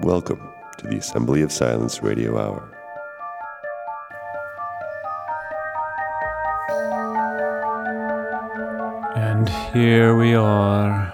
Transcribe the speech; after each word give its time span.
Welcome 0.00 0.48
to 0.76 0.86
the 0.86 0.98
Assembly 0.98 1.42
of 1.42 1.50
Silence 1.50 2.04
Radio 2.04 2.38
Hour. 2.38 2.70
And 9.16 9.48
here 9.74 10.16
we 10.16 10.34
are. 10.34 11.12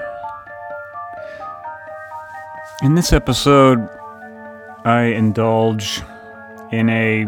In 2.83 2.95
this 2.95 3.15
episode, 3.15 3.89
I 4.85 5.15
indulge 5.17 6.03
in 6.71 6.91
a 6.91 7.25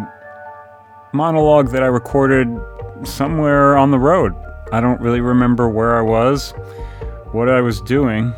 monologue 1.15 1.71
that 1.71 1.83
I 1.83 1.87
recorded 1.87 2.49
somewhere 3.05 3.79
on 3.79 3.93
the 3.93 3.99
road. 3.99 4.35
I 4.73 4.83
don't 4.83 5.01
really 5.01 5.23
remember 5.23 5.71
where 5.71 5.97
I 5.97 6.03
was, 6.03 6.51
what 7.33 7.49
I 7.49 7.63
was 7.63 7.81
doing, 7.81 8.35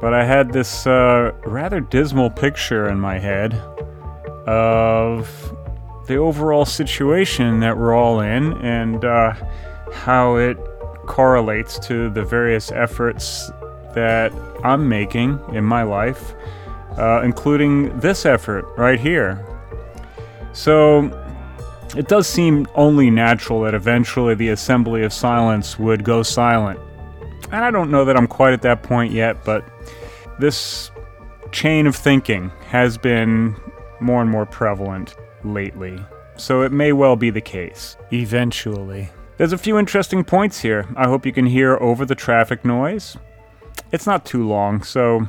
but 0.00 0.12
I 0.12 0.24
had 0.24 0.52
this 0.52 0.86
uh, 0.86 1.32
rather 1.44 1.80
dismal 1.80 2.30
picture 2.30 2.88
in 2.88 3.00
my 3.00 3.18
head 3.18 3.54
of 4.46 5.28
the 6.06 6.16
overall 6.16 6.64
situation 6.64 7.60
that 7.60 7.76
we're 7.76 7.94
all 7.94 8.20
in 8.20 8.52
and 8.64 9.04
uh, 9.04 9.34
how 9.92 10.36
it 10.36 10.56
correlates 11.06 11.78
to 11.80 12.10
the 12.10 12.24
various 12.24 12.70
efforts 12.72 13.50
that 13.94 14.32
I'm 14.62 14.88
making 14.88 15.40
in 15.52 15.64
my 15.64 15.82
life, 15.82 16.34
uh, 16.96 17.22
including 17.24 17.98
this 17.98 18.26
effort 18.26 18.64
right 18.76 19.00
here. 19.00 19.44
So, 20.52 21.10
it 21.96 22.08
does 22.08 22.26
seem 22.26 22.66
only 22.74 23.10
natural 23.10 23.62
that 23.62 23.74
eventually 23.74 24.34
the 24.34 24.50
Assembly 24.50 25.02
of 25.02 25.12
Silence 25.12 25.78
would 25.78 26.04
go 26.04 26.22
silent. 26.22 26.80
And 27.52 27.64
I 27.64 27.70
don't 27.70 27.90
know 27.90 28.04
that 28.04 28.16
I'm 28.16 28.26
quite 28.26 28.52
at 28.52 28.62
that 28.62 28.82
point 28.82 29.12
yet, 29.12 29.44
but 29.44 29.64
this 30.38 30.90
chain 31.52 31.86
of 31.86 31.94
thinking 31.94 32.50
has 32.68 32.98
been 32.98 33.56
more 34.00 34.20
and 34.20 34.30
more 34.30 34.46
prevalent 34.46 35.14
lately. 35.44 35.98
So 36.36 36.62
it 36.62 36.72
may 36.72 36.92
well 36.92 37.16
be 37.16 37.30
the 37.30 37.40
case, 37.40 37.96
eventually. 38.12 39.10
There's 39.38 39.52
a 39.52 39.58
few 39.58 39.78
interesting 39.78 40.24
points 40.24 40.60
here. 40.60 40.86
I 40.96 41.06
hope 41.08 41.24
you 41.24 41.32
can 41.32 41.46
hear 41.46 41.76
over 41.76 42.04
the 42.04 42.14
traffic 42.14 42.64
noise. 42.64 43.16
It's 43.92 44.06
not 44.06 44.24
too 44.24 44.46
long, 44.46 44.82
so 44.82 45.28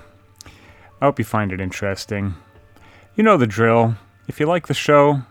I 1.01 1.05
hope 1.05 1.19
you 1.19 1.25
find 1.25 1.51
it 1.51 1.61
interesting. 1.61 2.35
You 3.15 3.23
know 3.23 3.37
the 3.37 3.47
drill. 3.47 3.95
If 4.27 4.39
you 4.39 4.45
like 4.45 4.67
the 4.67 4.73
show, 4.73 5.21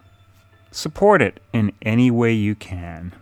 support 0.70 1.20
it 1.20 1.40
in 1.52 1.72
any 1.82 2.10
way 2.10 2.32
you 2.32 2.54
can. 2.54 3.14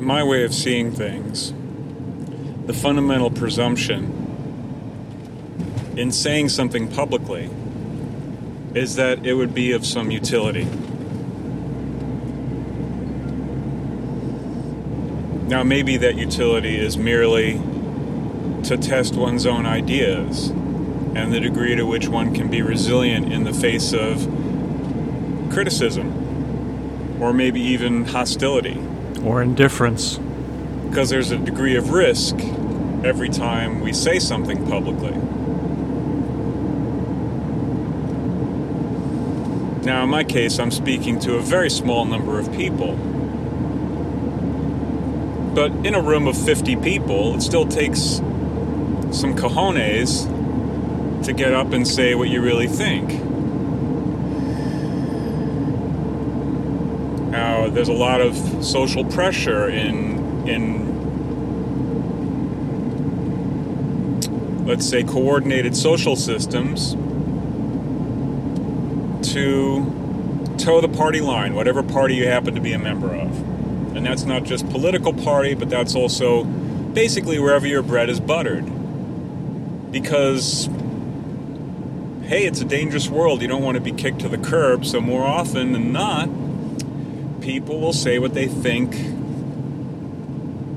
My 0.00 0.24
way 0.24 0.44
of 0.44 0.54
seeing 0.54 0.92
things, 0.92 1.52
the 2.64 2.72
fundamental 2.72 3.30
presumption 3.30 4.16
in 5.94 6.10
saying 6.10 6.48
something 6.48 6.90
publicly 6.90 7.50
is 8.74 8.96
that 8.96 9.26
it 9.26 9.34
would 9.34 9.54
be 9.54 9.72
of 9.72 9.84
some 9.84 10.10
utility. 10.10 10.64
Now, 15.48 15.64
maybe 15.64 15.98
that 15.98 16.14
utility 16.16 16.78
is 16.78 16.96
merely 16.96 17.60
to 18.64 18.78
test 18.78 19.16
one's 19.16 19.44
own 19.44 19.66
ideas 19.66 20.48
and 20.48 21.30
the 21.30 21.40
degree 21.40 21.76
to 21.76 21.84
which 21.84 22.08
one 22.08 22.34
can 22.34 22.48
be 22.48 22.62
resilient 22.62 23.30
in 23.30 23.44
the 23.44 23.52
face 23.52 23.92
of 23.92 24.26
criticism 25.52 27.18
or 27.20 27.34
maybe 27.34 27.60
even 27.60 28.06
hostility 28.06 28.80
or 29.24 29.42
indifference. 29.42 30.18
Because 30.88 31.10
there's 31.10 31.30
a 31.30 31.38
degree 31.38 31.76
of 31.76 31.90
risk 31.90 32.36
every 33.04 33.28
time 33.28 33.80
we 33.80 33.92
say 33.92 34.18
something 34.18 34.66
publicly. 34.66 35.16
Now, 39.84 40.04
in 40.04 40.10
my 40.10 40.24
case, 40.24 40.58
I'm 40.58 40.70
speaking 40.70 41.18
to 41.20 41.36
a 41.36 41.40
very 41.40 41.70
small 41.70 42.04
number 42.04 42.38
of 42.38 42.52
people. 42.52 42.96
But 45.54 45.72
in 45.86 45.94
a 45.94 46.00
room 46.00 46.26
of 46.26 46.36
50 46.36 46.76
people, 46.76 47.34
it 47.34 47.40
still 47.40 47.66
takes 47.66 48.00
some 49.10 49.34
cojones 49.34 50.26
to 51.24 51.32
get 51.32 51.54
up 51.54 51.72
and 51.72 51.86
say 51.86 52.14
what 52.14 52.28
you 52.28 52.40
really 52.40 52.68
think. 52.68 53.29
Now, 57.30 57.68
there's 57.68 57.88
a 57.88 57.92
lot 57.92 58.20
of 58.20 58.36
social 58.64 59.04
pressure 59.04 59.68
in 59.68 60.48
in 60.48 60.90
let's 64.66 64.88
say 64.88 65.02
coordinated 65.02 65.76
social 65.76 66.16
systems 66.16 66.92
to 69.32 70.54
toe 70.58 70.80
the 70.80 70.88
party 70.88 71.20
line, 71.20 71.54
whatever 71.54 71.82
party 71.82 72.14
you 72.16 72.26
happen 72.26 72.54
to 72.54 72.60
be 72.60 72.72
a 72.72 72.78
member 72.78 73.14
of. 73.14 73.96
And 73.96 74.04
that's 74.04 74.24
not 74.24 74.44
just 74.44 74.68
political 74.70 75.12
party, 75.12 75.54
but 75.54 75.68
that's 75.70 75.94
also 75.94 76.44
basically 76.44 77.38
wherever 77.38 77.66
your 77.66 77.82
bread 77.82 78.08
is 78.08 78.20
buttered. 78.20 78.64
Because 79.90 80.68
hey, 82.26 82.46
it's 82.46 82.60
a 82.60 82.64
dangerous 82.64 83.08
world. 83.08 83.42
You 83.42 83.48
don't 83.48 83.62
want 83.62 83.74
to 83.76 83.80
be 83.80 83.90
kicked 83.90 84.20
to 84.20 84.28
the 84.28 84.38
curb, 84.38 84.86
so 84.86 85.00
more 85.00 85.24
often 85.24 85.72
than 85.72 85.90
not, 85.92 86.28
people 87.40 87.80
will 87.80 87.92
say 87.92 88.18
what 88.18 88.34
they 88.34 88.46
think 88.46 88.92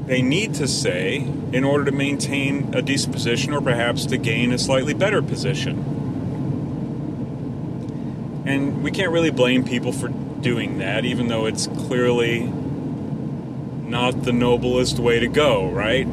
they 0.08 0.22
need 0.22 0.54
to 0.56 0.68
say 0.68 1.18
in 1.54 1.64
order 1.64 1.86
to 1.86 1.92
maintain 1.92 2.74
a 2.74 2.82
decent 2.82 3.14
position 3.14 3.54
or 3.54 3.62
perhaps 3.62 4.06
to 4.08 4.18
gain 4.18 4.52
a 4.52 4.58
slightly 4.58 4.94
better 4.94 5.22
position. 5.22 5.78
And 8.46 8.84
we 8.84 8.92
can't 8.92 9.12
really 9.12 9.32
blame 9.32 9.64
people 9.64 9.94
for 9.94 10.10
doing 10.10 10.80
that, 10.80 11.06
even 11.06 11.30
though 11.30 11.46
it's 11.46 11.68
clearly 11.68 12.42
not 13.94 14.24
the 14.24 14.34
noblest 14.34 15.00
way 15.00 15.20
to 15.20 15.28
go, 15.28 15.70
right? 15.70 16.08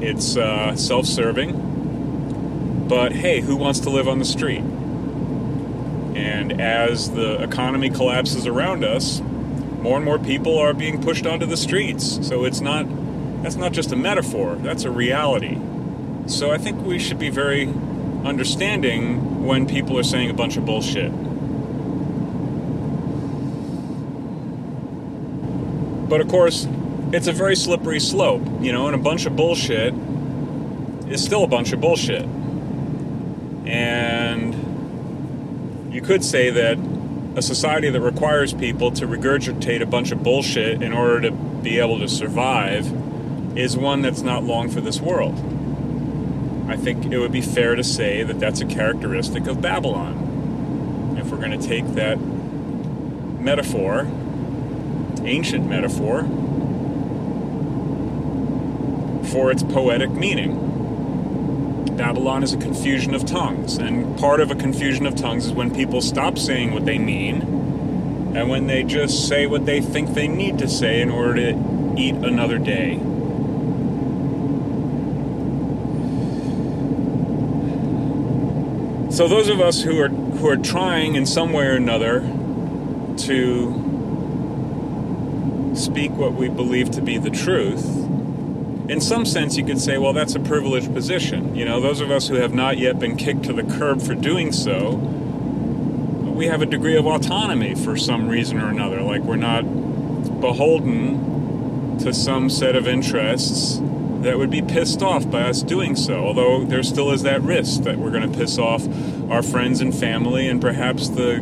It's 0.00 0.36
uh, 0.36 0.74
self 0.76 1.04
serving. 1.04 2.86
But 2.88 3.12
hey, 3.12 3.40
who 3.40 3.56
wants 3.56 3.80
to 3.80 3.90
live 3.90 4.08
on 4.08 4.18
the 4.18 4.24
street? 4.24 4.62
And 6.16 6.60
as 6.60 7.10
the 7.10 7.42
economy 7.42 7.90
collapses 7.90 8.46
around 8.46 8.84
us, 8.84 9.20
more 9.80 9.96
and 9.96 10.04
more 10.04 10.18
people 10.18 10.58
are 10.58 10.74
being 10.74 11.02
pushed 11.02 11.26
onto 11.26 11.46
the 11.46 11.56
streets. 11.56 12.26
So 12.26 12.44
it's 12.44 12.60
not 12.60 12.86
that's 13.42 13.56
not 13.56 13.72
just 13.72 13.92
a 13.92 13.96
metaphor, 13.96 14.56
that's 14.56 14.84
a 14.84 14.90
reality. 14.90 15.58
So 16.26 16.50
I 16.50 16.58
think 16.58 16.84
we 16.84 16.98
should 16.98 17.18
be 17.18 17.30
very 17.30 17.68
understanding 18.24 19.44
when 19.44 19.66
people 19.66 19.98
are 19.98 20.02
saying 20.02 20.28
a 20.28 20.34
bunch 20.34 20.56
of 20.56 20.66
bullshit. 20.66 21.12
But 26.08 26.20
of 26.20 26.28
course, 26.28 26.66
it's 27.12 27.26
a 27.26 27.32
very 27.32 27.54
slippery 27.54 28.00
slope, 28.00 28.42
you 28.60 28.72
know, 28.72 28.86
and 28.86 28.94
a 28.94 28.98
bunch 28.98 29.26
of 29.26 29.36
bullshit 29.36 29.94
is 31.08 31.22
still 31.22 31.44
a 31.44 31.46
bunch 31.46 31.72
of 31.72 31.80
bullshit. 31.80 32.26
And 33.66 34.54
you 35.94 36.02
could 36.02 36.24
say 36.24 36.50
that 36.50 36.76
a 37.38 37.42
society 37.42 37.88
that 37.88 38.00
requires 38.00 38.52
people 38.52 38.90
to 38.90 39.06
regurgitate 39.06 39.80
a 39.80 39.86
bunch 39.86 40.10
of 40.10 40.22
bullshit 40.22 40.82
in 40.82 40.92
order 40.92 41.20
to 41.22 41.30
be 41.30 41.78
able 41.78 42.00
to 42.00 42.08
survive 42.08 42.86
is 43.56 43.76
one 43.76 44.02
that's 44.02 44.22
not 44.22 44.42
long 44.42 44.68
for 44.68 44.80
this 44.80 45.00
world. 45.00 45.34
I 46.68 46.76
think 46.76 47.06
it 47.06 47.18
would 47.18 47.32
be 47.32 47.40
fair 47.40 47.76
to 47.76 47.84
say 47.84 48.24
that 48.24 48.40
that's 48.40 48.60
a 48.60 48.66
characteristic 48.66 49.46
of 49.46 49.62
Babylon. 49.62 51.16
If 51.18 51.30
we're 51.30 51.38
going 51.38 51.58
to 51.58 51.66
take 51.66 51.86
that 51.94 52.16
metaphor, 52.16 54.06
ancient 55.22 55.66
metaphor, 55.66 56.22
for 59.30 59.50
its 59.52 59.62
poetic 59.62 60.10
meaning. 60.10 60.77
Babylon 61.98 62.44
is 62.44 62.52
a 62.52 62.56
confusion 62.56 63.12
of 63.12 63.26
tongues, 63.26 63.76
and 63.76 64.16
part 64.20 64.38
of 64.40 64.52
a 64.52 64.54
confusion 64.54 65.04
of 65.04 65.16
tongues 65.16 65.46
is 65.46 65.52
when 65.52 65.74
people 65.74 66.00
stop 66.00 66.38
saying 66.38 66.72
what 66.72 66.86
they 66.86 66.96
mean 66.96 67.42
and 68.36 68.48
when 68.48 68.68
they 68.68 68.84
just 68.84 69.26
say 69.26 69.48
what 69.48 69.66
they 69.66 69.80
think 69.80 70.14
they 70.14 70.28
need 70.28 70.58
to 70.58 70.68
say 70.68 71.00
in 71.00 71.10
order 71.10 71.34
to 71.34 71.94
eat 71.98 72.14
another 72.14 72.56
day. 72.56 72.98
So 79.10 79.26
those 79.26 79.48
of 79.48 79.60
us 79.60 79.82
who 79.82 80.00
are 80.00 80.08
who 80.08 80.48
are 80.48 80.56
trying 80.56 81.16
in 81.16 81.26
some 81.26 81.52
way 81.52 81.66
or 81.66 81.72
another 81.72 82.20
to 82.20 83.74
speak 85.74 86.12
what 86.12 86.34
we 86.34 86.48
believe 86.48 86.92
to 86.92 87.02
be 87.02 87.18
the 87.18 87.30
truth, 87.30 87.84
in 88.88 89.00
some 89.00 89.24
sense 89.26 89.56
you 89.56 89.64
could 89.64 89.80
say, 89.80 89.98
well, 89.98 90.12
that's 90.12 90.34
a 90.34 90.40
privileged 90.40 90.92
position. 90.94 91.54
You 91.54 91.64
know, 91.64 91.80
those 91.80 92.00
of 92.00 92.10
us 92.10 92.28
who 92.28 92.36
have 92.36 92.54
not 92.54 92.78
yet 92.78 92.98
been 92.98 93.16
kicked 93.16 93.44
to 93.44 93.52
the 93.52 93.62
curb 93.62 94.00
for 94.00 94.14
doing 94.14 94.52
so, 94.52 94.94
we 94.94 96.46
have 96.46 96.62
a 96.62 96.66
degree 96.66 96.96
of 96.96 97.06
autonomy 97.06 97.74
for 97.74 97.96
some 97.96 98.28
reason 98.28 98.60
or 98.60 98.68
another. 98.68 99.02
Like 99.02 99.22
we're 99.22 99.36
not 99.36 99.62
beholden 100.40 101.98
to 101.98 102.14
some 102.14 102.48
set 102.48 102.76
of 102.76 102.86
interests 102.86 103.80
that 104.22 104.38
would 104.38 104.50
be 104.50 104.62
pissed 104.62 105.02
off 105.02 105.30
by 105.30 105.42
us 105.42 105.62
doing 105.62 105.94
so. 105.94 106.24
Although 106.24 106.64
there 106.64 106.82
still 106.82 107.10
is 107.12 107.22
that 107.22 107.42
risk 107.42 107.82
that 107.82 107.98
we're 107.98 108.10
going 108.10 108.30
to 108.30 108.38
piss 108.38 108.58
off 108.58 108.86
our 109.30 109.42
friends 109.42 109.80
and 109.80 109.94
family 109.94 110.48
and 110.48 110.60
perhaps 110.60 111.08
the, 111.10 111.34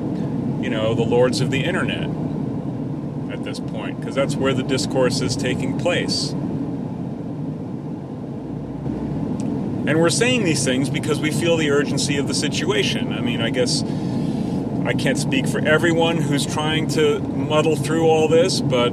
you 0.62 0.70
know, 0.70 0.94
the 0.94 1.02
lords 1.02 1.40
of 1.40 1.50
the 1.50 1.62
internet 1.62 2.08
at 3.32 3.44
this 3.44 3.60
point, 3.60 4.00
because 4.00 4.14
that's 4.14 4.34
where 4.34 4.52
the 4.52 4.62
discourse 4.62 5.20
is 5.20 5.36
taking 5.36 5.78
place. 5.78 6.34
And 9.86 10.00
we're 10.00 10.10
saying 10.10 10.44
these 10.44 10.64
things 10.64 10.90
because 10.90 11.20
we 11.20 11.30
feel 11.30 11.56
the 11.56 11.70
urgency 11.70 12.16
of 12.16 12.26
the 12.26 12.34
situation. 12.34 13.12
I 13.12 13.20
mean, 13.20 13.40
I 13.40 13.50
guess 13.50 13.84
I 14.84 14.94
can't 14.94 15.16
speak 15.16 15.46
for 15.46 15.58
everyone 15.66 16.16
who's 16.16 16.44
trying 16.44 16.88
to 16.88 17.20
muddle 17.20 17.76
through 17.76 18.06
all 18.06 18.26
this, 18.26 18.60
but 18.60 18.92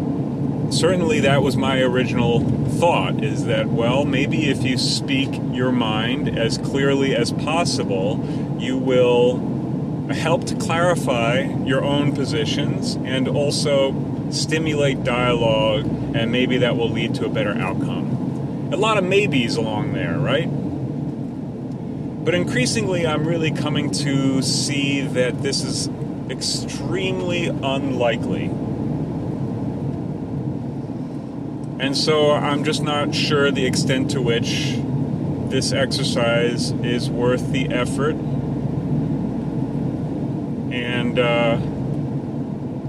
certainly 0.70 1.20
that 1.22 1.42
was 1.42 1.58
my 1.58 1.80
original 1.82 2.42
thought 2.80 3.24
is 3.24 3.46
that, 3.46 3.70
well, 3.70 4.06
maybe 4.06 4.50
if 4.50 4.64
you 4.64 4.78
speak 4.78 5.30
your 5.52 5.72
mind 5.72 6.38
as 6.38 6.58
clearly 6.58 7.16
as 7.16 7.32
possible, 7.32 8.24
you 8.60 8.78
will 8.78 9.38
help 10.12 10.46
to 10.46 10.56
clarify 10.56 11.42
your 11.66 11.84
own 11.84 12.14
positions 12.14 12.96
and 13.04 13.28
also 13.28 14.30
stimulate 14.32 15.04
dialogue, 15.04 15.86
and 16.16 16.32
maybe 16.32 16.58
that 16.58 16.76
will 16.76 16.90
lead 16.90 17.16
to 17.16 17.26
a 17.26 17.30
better 17.30 17.54
outcome. 17.58 18.70
A 18.72 18.78
lot 18.78 18.98
of 18.98 19.04
maybes 19.04 19.56
along 19.56 19.94
there, 19.94 20.18
right? 20.18 20.50
But 22.24 22.36
increasingly, 22.36 23.06
I'm 23.06 23.28
really 23.28 23.52
coming 23.52 23.92
to 23.92 24.42
see 24.42 25.02
that 25.02 25.42
this 25.42 25.62
is 25.62 25.90
extremely 26.30 27.48
unlikely. 27.48 28.46
And 31.80 31.98
so 31.98 32.32
I'm 32.32 32.64
just 32.64 32.82
not 32.82 33.14
sure 33.14 33.52
the 33.52 33.66
extent 33.66 34.12
to 34.12 34.22
which 34.22 34.80
this 35.50 35.74
exercise 35.74 36.72
is 36.72 37.10
worth 37.10 37.52
the 37.52 37.68
effort. 37.68 38.16
And 40.74 41.20
uh, 41.20 41.60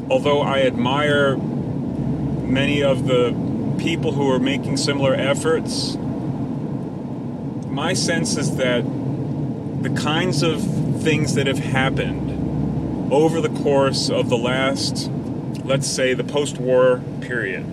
although 0.08 0.42
I 0.42 0.60
admire 0.60 1.36
many 1.36 2.84
of 2.84 3.08
the 3.08 3.34
people 3.78 4.12
who 4.12 4.30
are 4.30 4.38
making 4.38 4.76
similar 4.76 5.12
efforts, 5.12 5.96
my 7.68 7.94
sense 7.94 8.36
is 8.36 8.56
that 8.58 8.84
the 9.84 10.00
kinds 10.00 10.42
of 10.42 10.62
things 11.02 11.34
that 11.34 11.46
have 11.46 11.58
happened 11.58 13.12
over 13.12 13.42
the 13.42 13.50
course 13.50 14.08
of 14.08 14.30
the 14.30 14.36
last, 14.36 15.10
let's 15.62 15.86
say, 15.86 16.14
the 16.14 16.24
post 16.24 16.56
war 16.56 17.02
period. 17.20 17.66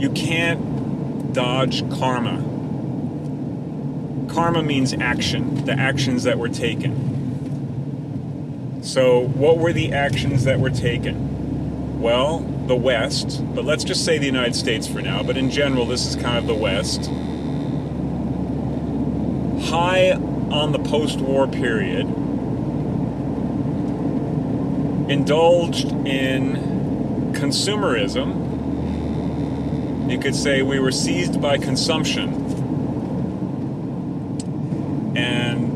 You 0.00 0.08
can't 0.14 1.34
dodge 1.34 1.86
karma. 1.90 2.38
Karma 4.32 4.62
means 4.62 4.94
action, 4.94 5.66
the 5.66 5.72
actions 5.72 6.22
that 6.22 6.38
were 6.38 6.48
taken. 6.48 7.20
So, 8.82 9.20
what 9.20 9.58
were 9.58 9.74
the 9.74 9.92
actions 9.92 10.44
that 10.44 10.58
were 10.58 10.70
taken? 10.70 12.00
Well, 12.00 12.38
the 12.66 12.76
West, 12.76 13.42
but 13.54 13.64
let's 13.64 13.84
just 13.84 14.04
say 14.04 14.18
the 14.18 14.26
United 14.26 14.54
States 14.54 14.86
for 14.86 15.02
now, 15.02 15.22
but 15.22 15.36
in 15.36 15.50
general, 15.50 15.84
this 15.84 16.06
is 16.06 16.16
kind 16.16 16.38
of 16.38 16.46
the 16.46 16.54
West. 16.54 17.06
High 19.68 20.12
on 20.12 20.72
the 20.72 20.78
post 20.78 21.18
war 21.20 21.48
period, 21.48 22.06
indulged 25.10 25.90
in 26.06 27.32
consumerism. 27.32 28.50
You 30.10 30.18
could 30.18 30.34
say 30.34 30.62
we 30.62 30.78
were 30.78 30.92
seized 30.92 31.40
by 31.40 31.58
consumption. 31.58 32.34
And 35.16 35.72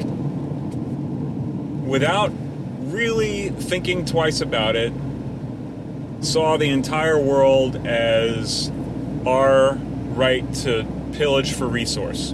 without 1.86 2.32
really 2.80 3.48
thinking 3.50 4.04
twice 4.04 4.40
about 4.40 4.76
it, 4.76 4.92
saw 6.20 6.56
the 6.56 6.68
entire 6.68 7.18
world 7.18 7.86
as 7.86 8.70
our 9.26 9.74
right 10.14 10.52
to 10.54 10.86
pillage 11.12 11.52
for 11.52 11.66
resource. 11.66 12.32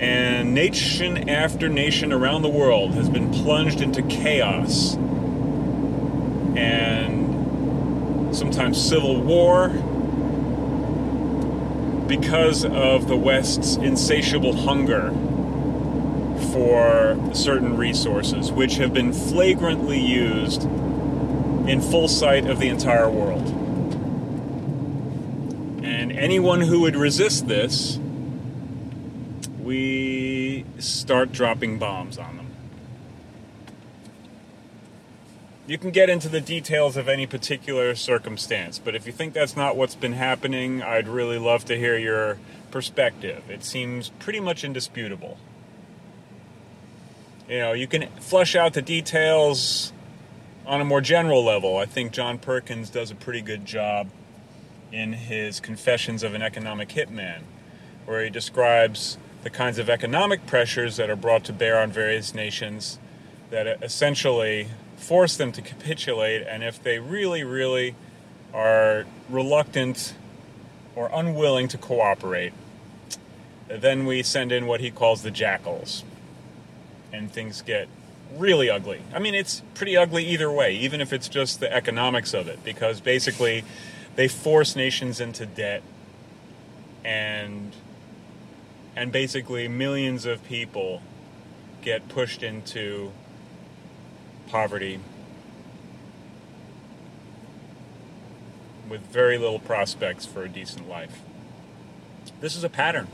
And 0.00 0.54
nation 0.54 1.28
after 1.28 1.68
nation 1.68 2.12
around 2.12 2.42
the 2.42 2.48
world 2.48 2.94
has 2.94 3.08
been 3.08 3.32
plunged 3.32 3.80
into 3.80 4.02
chaos 4.02 4.96
and 6.56 8.34
sometimes 8.34 8.80
civil 8.82 9.20
war 9.20 9.68
because 12.08 12.64
of 12.64 13.06
the 13.08 13.16
West's 13.16 13.76
insatiable 13.76 14.54
hunger 14.54 15.10
for 16.42 17.18
certain 17.34 17.76
resources, 17.76 18.50
which 18.52 18.76
have 18.76 18.92
been 18.92 19.12
flagrantly 19.12 20.00
used 20.00 20.64
in 21.68 21.80
full 21.80 22.08
sight 22.08 22.46
of 22.46 22.58
the 22.58 22.68
entire 22.68 23.08
world. 23.08 23.46
And 25.84 26.12
anyone 26.12 26.60
who 26.60 26.80
would 26.80 26.96
resist 26.96 27.48
this, 27.48 27.98
we 29.60 30.64
start 30.78 31.32
dropping 31.32 31.78
bombs 31.78 32.18
on 32.18 32.36
them. 32.36 32.46
You 35.66 35.78
can 35.78 35.90
get 35.90 36.10
into 36.10 36.28
the 36.28 36.40
details 36.40 36.96
of 36.96 37.08
any 37.08 37.26
particular 37.26 37.94
circumstance, 37.94 38.80
but 38.80 38.96
if 38.96 39.06
you 39.06 39.12
think 39.12 39.32
that's 39.32 39.56
not 39.56 39.76
what's 39.76 39.94
been 39.94 40.14
happening, 40.14 40.82
I'd 40.82 41.06
really 41.06 41.38
love 41.38 41.64
to 41.66 41.78
hear 41.78 41.96
your 41.96 42.38
perspective. 42.72 43.48
It 43.48 43.62
seems 43.62 44.08
pretty 44.18 44.40
much 44.40 44.64
indisputable 44.64 45.38
you 47.48 47.58
know, 47.58 47.72
you 47.72 47.86
can 47.86 48.08
flesh 48.20 48.54
out 48.54 48.74
the 48.74 48.82
details 48.82 49.92
on 50.66 50.80
a 50.80 50.84
more 50.84 51.00
general 51.00 51.44
level. 51.44 51.76
I 51.76 51.86
think 51.86 52.12
John 52.12 52.38
Perkins 52.38 52.90
does 52.90 53.10
a 53.10 53.14
pretty 53.14 53.42
good 53.42 53.64
job 53.64 54.08
in 54.92 55.12
his 55.12 55.58
Confessions 55.58 56.22
of 56.22 56.34
an 56.34 56.42
Economic 56.42 56.90
Hitman, 56.90 57.42
where 58.06 58.22
he 58.22 58.30
describes 58.30 59.18
the 59.42 59.50
kinds 59.50 59.78
of 59.78 59.90
economic 59.90 60.46
pressures 60.46 60.96
that 60.96 61.10
are 61.10 61.16
brought 61.16 61.44
to 61.44 61.52
bear 61.52 61.80
on 61.80 61.90
various 61.90 62.34
nations 62.34 62.98
that 63.50 63.82
essentially 63.82 64.68
force 64.96 65.36
them 65.36 65.50
to 65.52 65.60
capitulate, 65.60 66.46
and 66.46 66.62
if 66.62 66.80
they 66.82 66.98
really, 66.98 67.42
really 67.42 67.94
are 68.54 69.04
reluctant 69.28 70.14
or 70.94 71.10
unwilling 71.12 71.66
to 71.68 71.78
cooperate, 71.78 72.52
then 73.68 74.06
we 74.06 74.22
send 74.22 74.52
in 74.52 74.66
what 74.66 74.80
he 74.80 74.90
calls 74.90 75.22
the 75.22 75.30
jackals 75.30 76.04
and 77.12 77.30
things 77.30 77.62
get 77.62 77.88
really 78.36 78.70
ugly. 78.70 79.02
I 79.14 79.18
mean, 79.18 79.34
it's 79.34 79.62
pretty 79.74 79.96
ugly 79.96 80.24
either 80.26 80.50
way, 80.50 80.74
even 80.76 81.00
if 81.00 81.12
it's 81.12 81.28
just 81.28 81.60
the 81.60 81.72
economics 81.72 82.34
of 82.34 82.48
it, 82.48 82.64
because 82.64 83.00
basically 83.00 83.64
they 84.16 84.28
force 84.28 84.76
nations 84.76 85.20
into 85.20 85.46
debt 85.46 85.82
and 87.04 87.74
and 88.94 89.10
basically 89.10 89.68
millions 89.68 90.26
of 90.26 90.44
people 90.44 91.02
get 91.80 92.08
pushed 92.08 92.42
into 92.42 93.10
poverty 94.48 95.00
with 98.88 99.00
very 99.06 99.38
little 99.38 99.58
prospects 99.58 100.26
for 100.26 100.44
a 100.44 100.48
decent 100.48 100.86
life. 100.88 101.22
This 102.40 102.54
is 102.54 102.62
a 102.62 102.68
pattern 102.68 103.08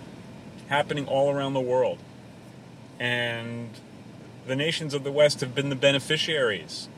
happening 0.69 1.07
all 1.07 1.31
around 1.31 1.55
the 1.55 1.61
world. 1.61 1.99
And 2.99 3.71
the 4.49 4.57
nations 4.57 4.95
of 4.95 5.05
the 5.05 5.13
West 5.13 5.41
have 5.41 5.55
been 5.55 5.69
the 5.69 5.77
beneficiaries 5.77 6.89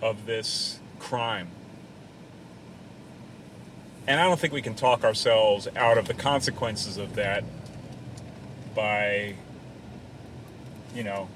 of 0.00 0.24
this 0.24 0.78
crime. 0.98 1.48
And 4.06 4.20
I 4.20 4.24
don't 4.24 4.38
think 4.38 4.52
we 4.52 4.62
can 4.62 4.74
talk 4.74 5.04
ourselves 5.04 5.68
out 5.76 5.98
of 5.98 6.06
the 6.06 6.14
consequences 6.14 6.96
of 6.96 7.16
that 7.16 7.44
by, 8.74 9.34
you 10.94 11.02
know, 11.04 11.28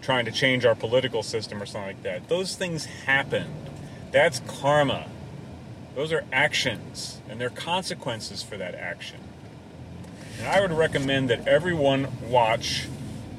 trying 0.00 0.24
to 0.24 0.32
change 0.32 0.64
our 0.64 0.74
political 0.74 1.22
system 1.22 1.62
or 1.62 1.66
something 1.66 1.88
like 1.88 2.02
that. 2.02 2.28
Those 2.28 2.56
things 2.56 2.84
happened. 2.84 3.70
That's 4.10 4.40
karma. 4.46 5.06
Those 5.94 6.12
are 6.12 6.24
actions, 6.32 7.20
and 7.28 7.40
there 7.40 7.48
are 7.48 7.50
consequences 7.50 8.42
for 8.42 8.56
that 8.56 8.74
action. 8.74 9.20
And 10.38 10.48
I 10.48 10.60
would 10.60 10.72
recommend 10.72 11.30
that 11.30 11.46
everyone 11.48 12.08
watch 12.28 12.86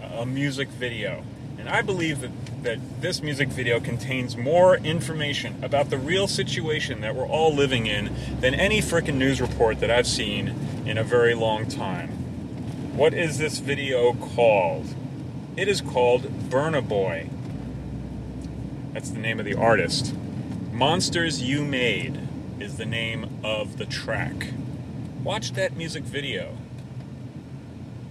uh, 0.01 0.21
a 0.21 0.25
music 0.25 0.69
video. 0.69 1.23
And 1.59 1.69
I 1.69 1.81
believe 1.81 2.21
that, 2.21 2.31
that 2.63 2.79
this 3.01 3.21
music 3.21 3.49
video 3.49 3.79
contains 3.79 4.35
more 4.35 4.77
information 4.77 5.63
about 5.63 5.89
the 5.89 5.97
real 5.97 6.27
situation 6.27 7.01
that 7.01 7.15
we're 7.15 7.27
all 7.27 7.53
living 7.53 7.85
in 7.85 8.15
than 8.39 8.55
any 8.55 8.81
frickin' 8.81 9.15
news 9.15 9.39
report 9.39 9.79
that 9.79 9.91
I've 9.91 10.07
seen 10.07 10.83
in 10.85 10.97
a 10.97 11.03
very 11.03 11.35
long 11.35 11.67
time. 11.67 12.09
What 12.95 13.13
is 13.13 13.37
this 13.37 13.59
video 13.59 14.13
called? 14.13 14.87
It 15.55 15.67
is 15.67 15.81
called 15.81 16.23
Burna 16.49 16.87
Boy. 16.87 17.29
That's 18.93 19.11
the 19.11 19.19
name 19.19 19.39
of 19.39 19.45
the 19.45 19.55
artist. 19.55 20.15
Monsters 20.71 21.41
You 21.41 21.63
Made 21.63 22.19
is 22.59 22.77
the 22.77 22.85
name 22.85 23.39
of 23.43 23.77
the 23.77 23.85
track. 23.85 24.47
Watch 25.23 25.53
that 25.53 25.75
music 25.75 26.03
video 26.03 26.55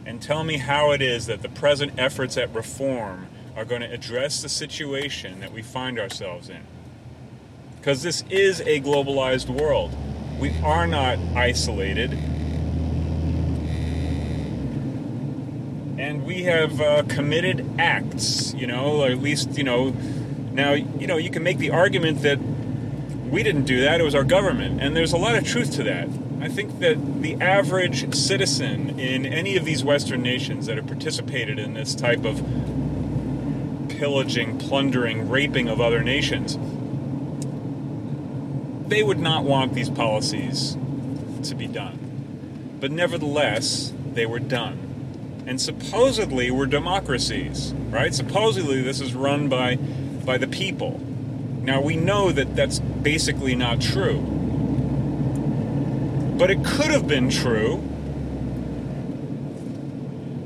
and 0.07 0.23
tell 0.23 0.45
me 0.45 0.57
how 0.57 0.93
it 0.93 1.03
is 1.03 1.27
that 1.27 1.43
the 1.43 1.49
present 1.49 1.93
efforts 1.99 2.37
at 2.37 2.55
reform 2.55 3.27
are 3.57 3.65
going 3.65 3.81
to 3.81 3.93
address 3.93 4.41
the 4.41 4.49
situation 4.49 5.41
that 5.41 5.53
we 5.53 5.61
find 5.63 5.99
ourselves 5.99 6.49
in. 6.49 6.61
Because 7.77 8.03
this 8.03 8.23
is 8.31 8.61
a 8.61 8.81
globalized 8.81 9.49
world. 9.49 9.93
We 10.39 10.57
are 10.63 10.87
not 10.87 11.19
isolated. 11.35 12.13
And 15.99 16.25
we 16.25 16.45
have 16.45 16.81
uh, 16.81 17.03
committed 17.09 17.69
acts, 17.79 18.55
you 18.55 18.67
know, 18.69 19.03
or 19.03 19.09
at 19.09 19.19
least, 19.19 19.59
you 19.59 19.65
know, 19.65 19.91
now, 20.53 20.75
you 20.75 21.07
know, 21.09 21.17
you 21.17 21.31
can 21.31 21.43
make 21.43 21.59
the 21.59 21.71
argument 21.71 22.23
that 22.23 22.39
we 23.29 23.43
didn't 23.43 23.65
do 23.65 23.81
that, 23.81 24.01
it 24.01 24.05
was 24.05 24.15
our 24.15 24.25
government. 24.25 24.81
And 24.81 24.95
there's 24.95 25.13
a 25.13 25.17
lot 25.17 25.35
of 25.35 25.45
truth 25.45 25.73
to 25.73 25.83
that. 25.85 26.09
I 26.47 26.49
think 26.49 26.79
that 26.79 27.23
the 27.23 27.35
average 27.41 28.15
citizen 28.15 29.00
in 29.00 29.26
any 29.26 29.57
of 29.57 29.65
these 29.65 29.83
Western 29.83 30.23
nations 30.23 30.67
that 30.67 30.76
have 30.76 30.87
participated 30.87 31.59
in 31.59 31.75
this 31.75 31.93
type 31.93 32.25
of 32.25 32.37
pillaging, 33.88 34.57
plundering, 34.57 35.29
raping 35.29 35.69
of 35.69 35.81
other 35.81 36.05
nations, 36.05 36.57
they 38.88 39.03
would 39.03 39.19
not 39.19 39.43
want 39.43 39.75
these 39.75 39.91
policies 39.91 40.76
to 41.43 41.57
be 41.57 41.67
done. 41.67 42.76
But 42.79 42.93
nevertheless, 42.93 43.93
they 44.12 44.25
were 44.25 44.38
done. 44.38 45.43
And 45.49 45.61
supposedly 45.61 46.53
we're 46.53 46.67
democracies, 46.67 47.73
right? 47.91 48.15
Supposedly 48.15 48.83
this 48.83 49.00
is 49.00 49.15
run 49.15 49.49
by 49.49 49.75
by 49.75 50.38
the 50.38 50.47
people. 50.47 51.00
Now 51.62 51.81
we 51.81 51.97
know 51.97 52.31
that 52.31 52.55
that's 52.55 52.79
basically 52.79 53.57
not 53.57 53.81
true. 53.81 54.46
But 56.38 56.50
it 56.50 56.62
could 56.64 56.90
have 56.90 57.09
been 57.09 57.31
true. 57.31 57.83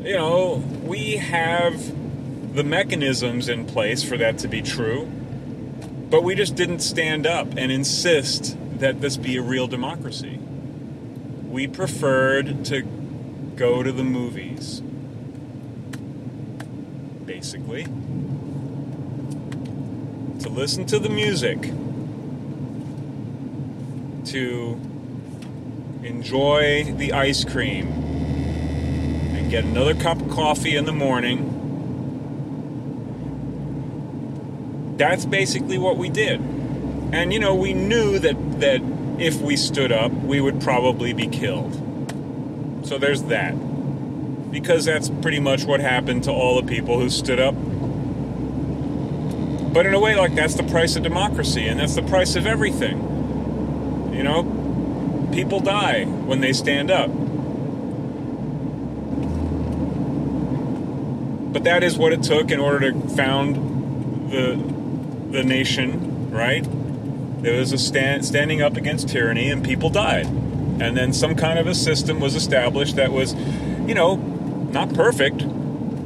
You 0.03 0.17
know, 0.17 0.63
we 0.85 1.17
have 1.17 2.55
the 2.55 2.63
mechanisms 2.63 3.49
in 3.49 3.67
place 3.67 4.03
for 4.03 4.17
that 4.17 4.39
to 4.39 4.49
be 4.49 4.63
true, 4.63 5.07
but 6.11 6.23
we 6.23 6.35
just 6.35 6.55
didn't 6.55 6.81
stand 6.81 7.27
up 7.27 7.49
and 7.57 7.73
insist 7.73 8.57
that 8.79 9.01
this 9.01 9.17
be 9.17 9.37
a 9.37 9.43
real 9.43 9.67
democracy. 9.67 10.39
We 11.49 11.67
preferred 11.67 12.65
to 12.67 12.83
go 13.57 13.83
to 13.83 13.91
the 13.91 14.05
movies, 14.05 14.81
basically, 17.27 17.85
to 20.41 20.49
listen 20.49 20.87
to 20.87 20.99
the 20.99 21.09
music, 21.09 21.61
to 24.27 24.81
enjoy 26.03 26.93
the 26.97 27.13
ice 27.13 27.45
cream, 27.45 27.89
and 29.37 29.51
get 29.51 29.65
another 29.65 29.95
cup 29.95 30.21
of 30.21 30.31
coffee 30.31 30.77
in 30.77 30.85
the 30.85 30.93
morning 30.93 31.57
that's 35.01 35.25
basically 35.25 35.79
what 35.79 35.97
we 35.97 36.11
did. 36.11 36.39
And 37.13 37.33
you 37.33 37.41
know, 37.41 37.55
we 37.55 37.73
knew 37.73 38.19
that 38.19 38.61
that 38.61 38.83
if 39.19 39.41
we 39.41 39.57
stood 39.57 39.91
up, 39.91 40.13
we 40.13 40.41
would 40.41 40.61
probably 40.61 41.15
be 41.15 41.27
killed. 41.27 41.75
So 42.87 42.99
there's 42.99 43.23
that. 43.25 43.53
Because 44.51 44.85
that's 44.85 45.09
pretty 45.09 45.41
much 45.41 45.65
what 45.65 45.81
happened 45.81 46.25
to 46.25 46.33
all 46.33 46.61
the 46.61 46.67
people 46.69 47.01
who 47.01 47.09
stood 47.09 47.41
up. 47.41 47.55
But 49.73 49.87
in 49.87 49.95
a 49.95 50.01
way, 50.01 50.17
like 50.17 50.35
that's 50.35 50.55
the 50.55 50.65
price 50.65 50.97
of 50.97 51.03
democracy, 51.03 51.67
and 51.67 51.81
that's 51.81 51.95
the 51.95 52.03
price 52.03 52.37
of 52.37 52.47
everything. 52.47 52.99
You 54.13 54.23
know, 54.23 54.43
people 55.33 55.61
die 55.61 56.05
when 56.05 56.41
they 56.41 56.53
stand 56.53 56.91
up. 56.91 57.11
But 61.53 61.65
that 61.65 61.83
is 61.83 61.99
what 61.99 62.13
it 62.13 62.23
took 62.23 62.51
in 62.51 62.61
order 62.61 62.93
to 62.93 63.09
found 63.09 64.31
the 64.31 64.71
the 65.31 65.45
nation, 65.45 66.31
right? 66.31 66.67
There 67.43 67.59
was 67.59 67.73
a 67.73 67.79
stand, 67.79 68.25
standing 68.25 68.61
up 68.61 68.77
against 68.77 69.09
tyranny, 69.09 69.49
and 69.49 69.65
people 69.65 69.91
died. 69.91 70.27
And 70.27 70.97
then 70.97 71.13
some 71.13 71.35
kind 71.35 71.59
of 71.59 71.67
a 71.67 71.75
system 71.75 72.21
was 72.21 72.35
established 72.35 72.97
that 72.97 73.13
was, 73.13 73.35
you 73.87 73.95
know, 73.95 74.17
not 74.17 74.93
perfect, 74.95 75.45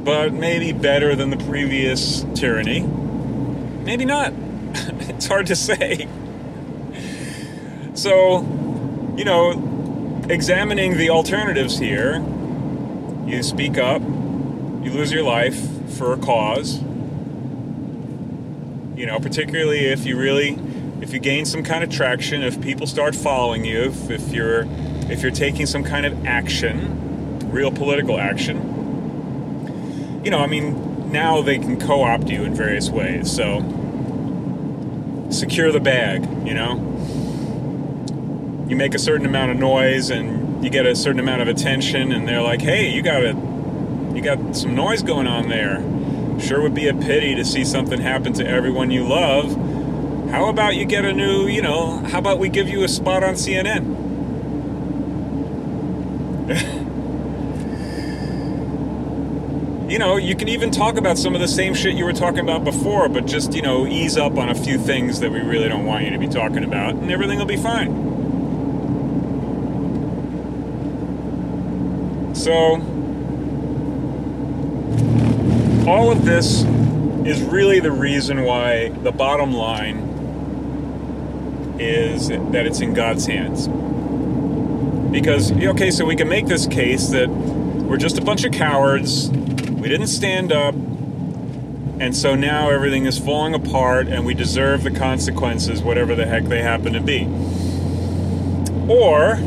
but 0.04 0.32
maybe 0.32 0.72
better 0.72 1.14
than 1.14 1.30
the 1.30 1.36
previous 1.36 2.24
tyranny. 2.34 2.80
Maybe 2.82 4.04
not. 4.04 4.32
it's 4.74 5.26
hard 5.26 5.46
to 5.46 5.56
say. 5.56 6.08
So, 7.94 8.42
you 9.16 9.24
know, 9.24 10.24
examining 10.28 10.96
the 10.96 11.10
alternatives 11.10 11.78
here, 11.78 12.24
you 13.26 13.42
speak 13.42 13.78
up, 13.78 14.02
you 14.02 14.90
lose 14.90 15.12
your 15.12 15.22
life 15.22 15.58
for 15.92 16.12
a 16.12 16.18
cause, 16.18 16.80
you 18.96 19.06
know, 19.06 19.18
particularly 19.20 19.86
if 19.86 20.04
you 20.04 20.16
really, 20.16 20.58
if 21.00 21.12
you 21.12 21.18
gain 21.18 21.44
some 21.44 21.62
kind 21.62 21.84
of 21.84 21.90
traction, 21.90 22.42
if 22.42 22.60
people 22.60 22.86
start 22.86 23.14
following 23.14 23.64
you, 23.64 23.82
if, 23.82 24.10
if 24.10 24.32
you're, 24.32 24.66
if 25.10 25.22
you're 25.22 25.30
taking 25.30 25.66
some 25.66 25.84
kind 25.84 26.06
of 26.06 26.26
action, 26.26 27.50
real 27.50 27.70
political 27.70 28.18
action, 28.18 28.72
you 30.24 30.30
know, 30.30 30.38
I 30.38 30.46
mean, 30.46 31.12
now 31.12 31.42
they 31.42 31.58
can 31.58 31.78
co-opt 31.78 32.28
you 32.28 32.44
in 32.44 32.54
various 32.54 32.88
ways. 32.90 33.30
So 33.30 33.60
secure 35.30 35.70
the 35.70 35.80
bag, 35.80 36.24
you 36.46 36.54
know. 36.54 36.93
You 38.68 38.76
make 38.76 38.94
a 38.94 38.98
certain 38.98 39.26
amount 39.26 39.50
of 39.50 39.58
noise 39.58 40.10
and 40.10 40.64
you 40.64 40.70
get 40.70 40.86
a 40.86 40.96
certain 40.96 41.20
amount 41.20 41.42
of 41.42 41.48
attention, 41.48 42.12
and 42.12 42.26
they're 42.26 42.42
like, 42.42 42.62
"Hey, 42.62 42.90
you 42.90 43.02
got 43.02 43.22
a, 43.22 43.34
you 44.14 44.22
got 44.22 44.56
some 44.56 44.74
noise 44.74 45.02
going 45.02 45.26
on 45.26 45.48
there." 45.48 45.82
Sure 46.40 46.62
would 46.62 46.74
be 46.74 46.88
a 46.88 46.94
pity 46.94 47.34
to 47.34 47.44
see 47.44 47.64
something 47.64 48.00
happen 48.00 48.32
to 48.34 48.46
everyone 48.46 48.90
you 48.90 49.06
love. 49.06 49.54
How 50.30 50.48
about 50.48 50.74
you 50.74 50.84
get 50.84 51.04
a 51.04 51.12
new, 51.12 51.46
you 51.46 51.62
know, 51.62 51.98
how 51.98 52.18
about 52.18 52.38
we 52.38 52.48
give 52.48 52.68
you 52.68 52.82
a 52.82 52.88
spot 52.88 53.22
on 53.22 53.34
CNN? 53.34 54.02
you 59.90 59.98
know, 59.98 60.16
you 60.16 60.34
can 60.34 60.48
even 60.48 60.72
talk 60.72 60.96
about 60.96 61.18
some 61.18 61.34
of 61.34 61.40
the 61.40 61.48
same 61.48 61.72
shit 61.72 61.94
you 61.94 62.04
were 62.04 62.12
talking 62.12 62.40
about 62.40 62.64
before, 62.64 63.08
but 63.08 63.26
just, 63.26 63.54
you 63.54 63.62
know, 63.62 63.86
ease 63.86 64.16
up 64.16 64.36
on 64.36 64.48
a 64.48 64.54
few 64.54 64.76
things 64.76 65.20
that 65.20 65.30
we 65.30 65.40
really 65.40 65.68
don't 65.68 65.84
want 65.84 66.04
you 66.04 66.10
to 66.10 66.18
be 66.18 66.26
talking 66.26 66.64
about, 66.64 66.94
and 66.94 67.12
everything 67.12 67.38
will 67.38 67.46
be 67.46 67.56
fine. 67.56 68.13
So, 72.44 72.74
all 75.88 76.12
of 76.12 76.26
this 76.26 76.60
is 77.26 77.40
really 77.40 77.80
the 77.80 77.90
reason 77.90 78.42
why 78.42 78.90
the 78.90 79.12
bottom 79.12 79.54
line 79.54 79.96
is 81.78 82.28
that 82.28 82.66
it's 82.66 82.80
in 82.80 82.92
God's 82.92 83.24
hands. 83.24 83.66
Because, 85.10 85.52
okay, 85.52 85.90
so 85.90 86.04
we 86.04 86.16
can 86.16 86.28
make 86.28 86.46
this 86.46 86.66
case 86.66 87.08
that 87.08 87.30
we're 87.30 87.96
just 87.96 88.18
a 88.18 88.22
bunch 88.22 88.44
of 88.44 88.52
cowards, 88.52 89.30
we 89.30 89.88
didn't 89.88 90.08
stand 90.08 90.52
up, 90.52 90.74
and 90.74 92.14
so 92.14 92.34
now 92.34 92.68
everything 92.68 93.06
is 93.06 93.18
falling 93.18 93.54
apart 93.54 94.06
and 94.06 94.26
we 94.26 94.34
deserve 94.34 94.82
the 94.82 94.90
consequences, 94.90 95.80
whatever 95.80 96.14
the 96.14 96.26
heck 96.26 96.44
they 96.44 96.60
happen 96.60 96.92
to 96.92 97.00
be. 97.00 97.24
Or 98.86 99.38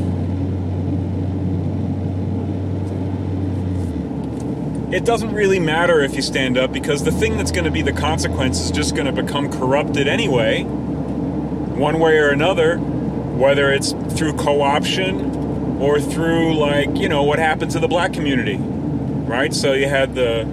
it 4.91 5.03
doesn't 5.03 5.33
really 5.33 5.59
matter 5.59 5.99
if 5.99 6.15
you 6.15 6.21
stand 6.21 6.57
up 6.57 6.71
because 6.71 7.03
the 7.03 7.11
thing 7.11 7.35
that's 7.35 7.51
going 7.51 7.65
to 7.65 7.71
be 7.71 7.81
the 7.81 7.91
consequence 7.91 8.59
is 8.61 8.71
just 8.71 8.95
going 8.95 9.13
to 9.13 9.23
become 9.23 9.51
corrupted 9.51 10.07
anyway, 10.07 10.63
one 10.63 11.99
way 11.99 12.17
or 12.17 12.29
another, 12.29 12.77
whether 12.77 13.69
it's 13.71 13.91
through 14.17 14.33
co 14.33 14.61
option 14.61 15.35
or 15.81 15.99
through, 15.99 16.57
like, 16.57 16.95
you 16.95 17.09
know, 17.09 17.23
what 17.23 17.37
happened 17.37 17.71
to 17.71 17.79
the 17.79 17.87
black 17.87 18.13
community, 18.13 18.57
right? 18.57 19.53
So 19.53 19.73
you 19.73 19.89
had 19.89 20.15
the, 20.15 20.45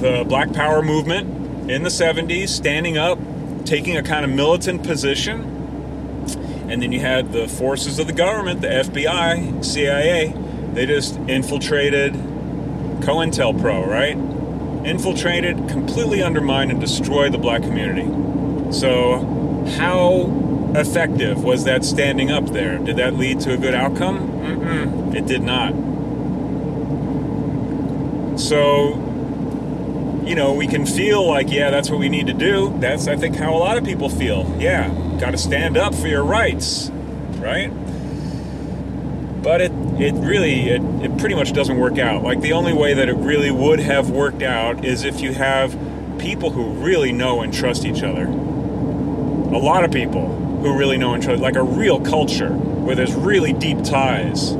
the 0.00 0.24
Black 0.28 0.52
Power 0.52 0.82
movement 0.82 1.70
in 1.70 1.84
the 1.84 1.88
70s 1.88 2.48
standing 2.48 2.98
up, 2.98 3.18
taking 3.64 3.96
a 3.96 4.02
kind 4.02 4.24
of 4.24 4.30
militant 4.32 4.82
position. 4.82 5.52
And 6.68 6.82
then 6.82 6.90
you 6.90 7.00
had 7.00 7.32
the 7.32 7.46
forces 7.46 7.98
of 7.98 8.08
the 8.08 8.12
government, 8.12 8.60
the 8.60 8.68
FBI, 8.68 9.64
CIA, 9.64 10.34
they 10.74 10.86
just 10.86 11.16
infiltrated 11.28 12.14
COINTELPRO, 13.00 13.86
right? 13.86 14.16
infiltrated, 14.84 15.56
completely 15.68 16.22
undermined, 16.22 16.70
and 16.70 16.80
destroyed 16.80 17.32
the 17.32 17.38
black 17.38 17.62
community. 17.62 18.06
So, 18.72 19.64
how 19.78 20.72
effective 20.74 21.42
was 21.42 21.64
that 21.64 21.84
standing 21.84 22.30
up 22.30 22.46
there? 22.50 22.78
Did 22.78 22.96
that 22.96 23.14
lead 23.14 23.40
to 23.40 23.54
a 23.54 23.56
good 23.56 23.74
outcome? 23.74 24.28
Mm-mm, 24.30 25.14
it 25.14 25.26
did 25.26 25.42
not. 25.42 25.72
So, 28.38 29.00
you 30.26 30.34
know, 30.34 30.52
we 30.52 30.66
can 30.66 30.84
feel 30.86 31.26
like, 31.26 31.50
yeah, 31.50 31.70
that's 31.70 31.90
what 31.90 32.00
we 32.00 32.08
need 32.08 32.26
to 32.26 32.32
do. 32.32 32.76
That's, 32.78 33.06
I 33.06 33.16
think, 33.16 33.36
how 33.36 33.54
a 33.54 33.58
lot 33.58 33.78
of 33.78 33.84
people 33.84 34.08
feel. 34.08 34.54
Yeah, 34.58 34.88
got 35.18 35.30
to 35.30 35.38
stand 35.38 35.76
up 35.76 35.94
for 35.94 36.08
your 36.08 36.24
rights, 36.24 36.90
right? 37.36 37.68
But 39.42 39.60
it, 39.60 39.72
it 39.98 40.14
really, 40.14 40.68
it, 40.68 40.82
it 41.02 41.18
pretty 41.18 41.34
much 41.34 41.52
doesn't 41.52 41.78
work 41.78 41.98
out. 41.98 42.22
Like, 42.22 42.40
the 42.40 42.52
only 42.52 42.72
way 42.72 42.94
that 42.94 43.08
it 43.08 43.16
really 43.16 43.50
would 43.50 43.78
have 43.80 44.10
worked 44.10 44.42
out 44.42 44.84
is 44.84 45.04
if 45.04 45.20
you 45.20 45.32
have 45.34 45.78
people 46.18 46.50
who 46.50 46.70
really 46.84 47.12
know 47.12 47.42
and 47.42 47.52
trust 47.52 47.84
each 47.84 48.02
other. 48.02 48.24
A 48.24 49.58
lot 49.58 49.84
of 49.84 49.92
people 49.92 50.34
who 50.62 50.76
really 50.76 50.96
know 50.96 51.14
and 51.14 51.22
trust, 51.22 51.40
like 51.42 51.56
a 51.56 51.62
real 51.62 52.00
culture 52.00 52.50
where 52.50 52.96
there's 52.96 53.14
really 53.14 53.52
deep 53.52 53.82
ties. 53.82 54.54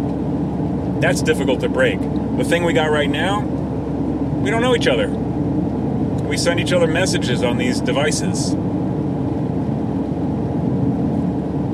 That's 1.00 1.22
difficult 1.22 1.60
to 1.60 1.68
break. 1.68 2.00
The 2.00 2.44
thing 2.44 2.64
we 2.64 2.72
got 2.72 2.90
right 2.90 3.08
now, 3.08 3.40
we 3.40 4.50
don't 4.50 4.62
know 4.62 4.76
each 4.76 4.86
other. 4.86 5.08
We 5.08 6.36
send 6.36 6.60
each 6.60 6.72
other 6.72 6.86
messages 6.86 7.42
on 7.42 7.58
these 7.58 7.80
devices. 7.80 8.54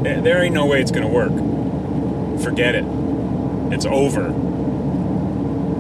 Eh, 0.06 0.20
there 0.20 0.42
ain't 0.42 0.54
no 0.54 0.66
way 0.66 0.80
it's 0.80 0.90
to 0.90 1.06
work. 1.06 1.32
Forget 2.42 2.74
it. 2.74 2.99
It's 3.70 3.86
over. 3.86 4.32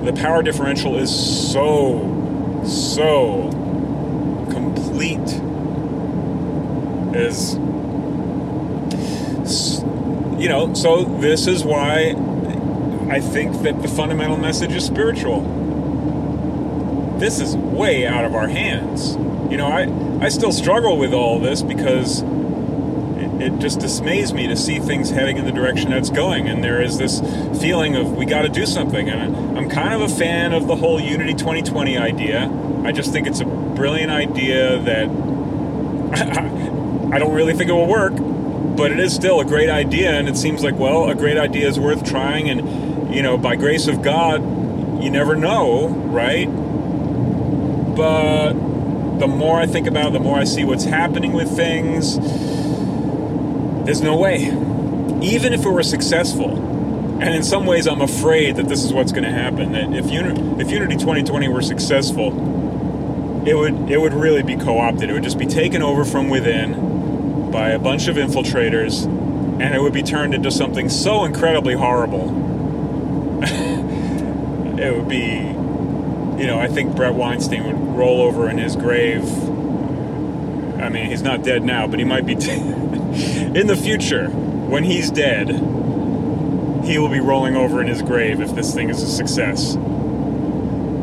The 0.04 0.12
power 0.12 0.42
differential 0.42 0.96
is 0.96 1.10
so, 1.52 2.62
so 2.64 3.50
complete. 4.50 5.18
Is, 7.12 7.54
you 10.40 10.48
know, 10.48 10.72
so 10.74 11.04
this 11.04 11.46
is 11.48 11.64
why 11.64 12.14
I 13.10 13.20
think 13.20 13.62
that 13.62 13.82
the 13.82 13.88
fundamental 13.88 14.36
message 14.36 14.72
is 14.72 14.84
spiritual. 14.84 15.40
This 17.18 17.40
is 17.40 17.56
way 17.56 18.06
out 18.06 18.24
of 18.24 18.34
our 18.34 18.46
hands. 18.46 19.16
You 19.50 19.56
know, 19.56 19.66
I, 19.66 20.24
I 20.24 20.28
still 20.28 20.52
struggle 20.52 20.96
with 20.96 21.12
all 21.12 21.40
this 21.40 21.60
because 21.60 22.22
it 23.40 23.58
just 23.58 23.80
dismays 23.80 24.32
me 24.32 24.46
to 24.46 24.56
see 24.56 24.78
things 24.78 25.10
heading 25.10 25.38
in 25.38 25.44
the 25.44 25.52
direction 25.52 25.90
that's 25.90 26.10
going. 26.10 26.48
And 26.48 26.62
there 26.62 26.82
is 26.82 26.98
this 26.98 27.20
feeling 27.60 27.96
of 27.96 28.16
we 28.16 28.26
got 28.26 28.42
to 28.42 28.48
do 28.48 28.66
something. 28.66 29.08
And 29.08 29.58
I'm 29.58 29.68
kind 29.68 29.94
of 29.94 30.02
a 30.02 30.14
fan 30.14 30.52
of 30.52 30.66
the 30.66 30.76
whole 30.76 31.00
Unity 31.00 31.34
2020 31.34 31.96
idea. 31.96 32.50
I 32.84 32.92
just 32.92 33.12
think 33.12 33.26
it's 33.26 33.40
a 33.40 33.44
brilliant 33.44 34.10
idea 34.10 34.78
that 34.80 35.08
I 37.12 37.18
don't 37.18 37.34
really 37.34 37.54
think 37.54 37.70
it 37.70 37.72
will 37.72 37.88
work, 37.88 38.12
but 38.76 38.92
it 38.92 39.00
is 39.00 39.14
still 39.14 39.40
a 39.40 39.44
great 39.44 39.70
idea. 39.70 40.12
And 40.12 40.28
it 40.28 40.36
seems 40.36 40.62
like, 40.62 40.78
well, 40.78 41.08
a 41.08 41.14
great 41.14 41.38
idea 41.38 41.66
is 41.66 41.78
worth 41.78 42.04
trying. 42.04 42.50
And, 42.50 43.14
you 43.14 43.22
know, 43.22 43.38
by 43.38 43.56
grace 43.56 43.86
of 43.86 44.02
God, 44.02 44.42
you 45.02 45.10
never 45.10 45.34
know, 45.34 45.88
right? 45.88 46.46
But 47.96 48.52
the 49.18 49.26
more 49.26 49.60
I 49.60 49.66
think 49.66 49.86
about 49.86 50.08
it, 50.08 50.12
the 50.14 50.20
more 50.20 50.38
I 50.38 50.44
see 50.44 50.64
what's 50.64 50.84
happening 50.84 51.32
with 51.32 51.54
things 51.54 52.18
there's 53.84 54.00
no 54.00 54.16
way. 54.16 54.46
Even 55.22 55.52
if 55.52 55.64
it 55.64 55.70
were 55.70 55.82
successful, 55.82 56.56
and 57.20 57.34
in 57.34 57.42
some 57.42 57.66
ways 57.66 57.86
I'm 57.86 58.00
afraid 58.00 58.56
that 58.56 58.68
this 58.68 58.82
is 58.82 58.92
what's 58.92 59.12
going 59.12 59.24
to 59.24 59.30
happen. 59.30 59.72
That 59.72 59.92
if, 59.92 60.10
Uni- 60.10 60.60
if 60.60 60.70
Unity 60.70 60.96
2020 60.96 61.48
were 61.48 61.60
successful, 61.60 62.28
it 63.46 63.54
would 63.54 63.90
it 63.90 64.00
would 64.00 64.14
really 64.14 64.42
be 64.42 64.56
co-opted. 64.56 65.10
It 65.10 65.12
would 65.12 65.22
just 65.22 65.38
be 65.38 65.46
taken 65.46 65.82
over 65.82 66.04
from 66.04 66.30
within 66.30 67.50
by 67.50 67.70
a 67.70 67.78
bunch 67.78 68.08
of 68.08 68.16
infiltrators, 68.16 69.04
and 69.04 69.74
it 69.74 69.80
would 69.82 69.92
be 69.92 70.02
turned 70.02 70.34
into 70.34 70.50
something 70.50 70.88
so 70.88 71.24
incredibly 71.24 71.74
horrible. 71.74 72.30
it 73.42 74.96
would 74.96 75.08
be, 75.08 75.26
you 76.42 76.46
know, 76.46 76.58
I 76.58 76.68
think 76.68 76.96
Bret 76.96 77.14
Weinstein 77.14 77.64
would 77.64 77.96
roll 77.98 78.22
over 78.22 78.48
in 78.48 78.56
his 78.56 78.76
grave. 78.76 79.24
I 80.80 80.88
mean, 80.88 81.06
he's 81.06 81.22
not 81.22 81.42
dead 81.42 81.62
now, 81.62 81.86
but 81.86 81.98
he 81.98 82.04
might 82.04 82.24
be. 82.24 82.34
T- 82.36 82.89
in 83.56 83.66
the 83.66 83.76
future, 83.76 84.28
when 84.28 84.84
he's 84.84 85.10
dead, 85.10 85.48
he 86.84 86.98
will 86.98 87.08
be 87.08 87.20
rolling 87.20 87.56
over 87.56 87.80
in 87.80 87.86
his 87.86 88.02
grave 88.02 88.40
if 88.40 88.54
this 88.54 88.74
thing 88.74 88.90
is 88.90 89.02
a 89.02 89.06
success. 89.06 89.76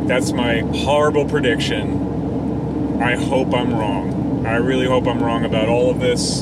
That's 0.08 0.32
my 0.32 0.60
horrible 0.60 1.26
prediction. 1.26 3.02
I 3.02 3.16
hope 3.16 3.54
I'm 3.54 3.74
wrong. 3.74 4.46
I 4.46 4.56
really 4.56 4.88
hope 4.88 5.08
I'm 5.08 5.22
wrong 5.22 5.46
about 5.46 5.68
all 5.68 5.90
of 5.90 6.00
this. 6.00 6.42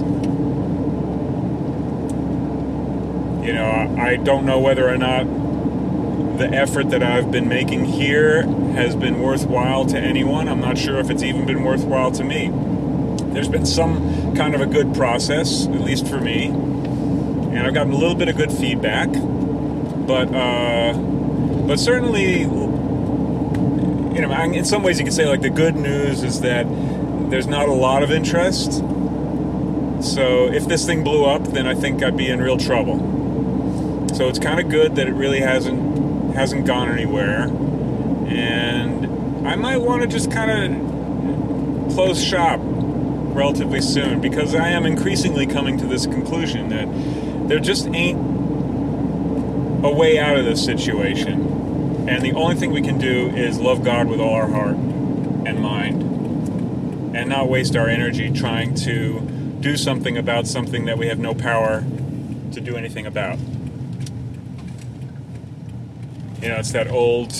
You 3.46 3.54
know, 3.54 3.96
I 4.00 4.18
don't 4.18 4.46
know 4.46 4.60
whether 4.60 4.88
or 4.88 4.98
not 4.98 5.26
the 6.38 6.48
effort 6.48 6.90
that 6.90 7.02
I've 7.02 7.32
been 7.32 7.48
making 7.48 7.86
here 7.86 8.44
has 8.74 8.96
been 8.96 9.20
worthwhile 9.20 9.86
to 9.88 9.98
anyone. 9.98 10.48
I'm 10.48 10.62
not 10.62 10.78
sure 10.78 11.00
if 11.00 11.10
it's 11.10 11.24
even 11.24 11.46
been 11.46 11.64
worthwhile 11.64 12.12
to 12.12 12.24
me. 12.24 12.52
There's 13.36 13.50
been 13.50 13.66
some 13.66 14.34
kind 14.34 14.56
of 14.56 14.62
a 14.62 14.66
good 14.66 14.96
process, 14.96 15.68
at 15.68 15.82
least 15.82 16.08
for 16.08 16.22
me, 16.22 16.46
and 16.46 17.60
I've 17.60 17.74
gotten 17.74 17.92
a 17.92 17.98
little 17.98 18.16
bit 18.16 18.30
of 18.30 18.38
good 18.38 18.50
feedback. 18.50 19.10
But 19.12 20.34
uh, 20.34 20.94
but 21.68 21.78
certainly, 21.78 22.44
you 22.44 22.48
know, 24.22 24.32
in 24.54 24.64
some 24.64 24.84
ways, 24.84 25.00
you 25.00 25.04
could 25.04 25.14
say 25.14 25.28
like 25.28 25.42
the 25.42 25.50
good 25.50 25.76
news 25.76 26.24
is 26.24 26.40
that 26.42 26.66
there's 27.30 27.46
not 27.46 27.68
a 27.68 27.74
lot 27.74 28.04
of 28.04 28.12
interest. 28.12 28.76
So 30.02 30.48
if 30.48 30.66
this 30.70 30.86
thing 30.86 31.04
blew 31.04 31.26
up, 31.26 31.44
then 31.44 31.68
I 31.68 31.76
think 31.76 32.02
I'd 32.04 32.16
be 32.16 32.30
in 32.30 32.42
real 32.42 32.58
trouble. 32.58 34.08
So 34.14 34.30
it's 34.30 34.40
kind 34.40 34.62
of 34.62 34.70
good 34.70 34.96
that 34.96 35.10
it 35.10 35.14
really 35.14 35.42
hasn't 35.42 36.34
hasn't 36.36 36.66
gone 36.66 36.90
anywhere, 36.90 37.50
and 38.30 39.46
I 39.46 39.58
might 39.58 39.82
want 39.82 40.04
to 40.04 40.08
just 40.08 40.32
kind 40.32 40.50
of 40.52 41.94
close 41.94 42.24
shop 42.24 42.62
relatively 43.36 43.82
soon 43.82 44.22
because 44.22 44.56
I 44.56 44.70
am 44.70 44.86
increasingly 44.86 45.46
coming 45.46 45.78
to 45.80 45.86
this 45.86 46.06
conclusion 46.06 46.70
that 46.70 47.50
there 47.50 47.60
just 47.60 47.88
ain't 47.88 48.18
a 49.86 49.90
way 49.92 50.18
out 50.18 50.38
of 50.38 50.46
this 50.46 50.64
situation. 50.64 52.08
And 52.08 52.24
the 52.24 52.32
only 52.34 52.56
thing 52.56 52.72
we 52.72 52.82
can 52.82 52.98
do 52.98 53.28
is 53.30 53.60
love 53.60 53.84
God 53.84 54.08
with 54.08 54.20
all 54.20 54.34
our 54.34 54.48
heart 54.48 54.76
and 54.76 55.60
mind 55.60 56.02
and 57.16 57.30
not 57.30 57.50
waste 57.50 57.76
our 57.76 57.88
energy 57.88 58.32
trying 58.32 58.74
to 58.76 59.20
do 59.60 59.78
something 59.78 60.18
about 60.18 60.48
something 60.48 60.86
that 60.86 60.98
we 60.98 61.08
have 61.08 61.20
no 61.20 61.34
power 61.34 61.84
to 62.52 62.62
do 62.62 62.76
anything 62.78 63.06
about. 63.06 63.38
You 66.42 66.50
know, 66.50 66.58
it's 66.58 66.72
that 66.72 66.90
old, 66.90 67.34